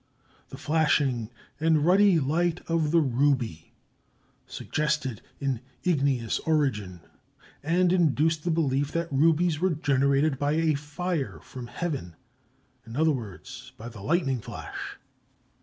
The 0.49 0.57
flashing 0.57 1.29
and 1.59 1.85
ruddy 1.85 2.19
light 2.19 2.61
of 2.67 2.89
the 2.89 2.99
ruby 3.01 3.75
suggested 4.47 5.21
an 5.39 5.61
igneous 5.83 6.39
origin, 6.39 7.01
and 7.61 7.93
induced 7.93 8.43
the 8.43 8.49
belief 8.49 8.91
that 8.93 9.13
rubies 9.13 9.59
were 9.59 9.69
generated 9.75 10.39
by 10.39 10.53
a 10.53 10.73
fire 10.73 11.39
from 11.43 11.67
heaven,—in 11.67 12.95
other 12.95 13.11
words, 13.11 13.73
by 13.77 13.89
the 13.89 14.01
lightning 14.01 14.41
flash. 14.41 14.97